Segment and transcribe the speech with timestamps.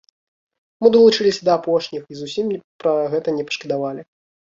[0.85, 2.47] Мы далучыліся да апошніх і зусім
[2.85, 4.01] пра гэта не пашкадавалі.